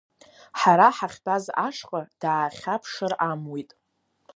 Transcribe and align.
Ҳара 0.59 0.87
ҳахьтәаз 0.95 1.45
ашҟа 1.67 2.01
даахьаԥшыр 2.21 3.13
амуит. 3.29 3.69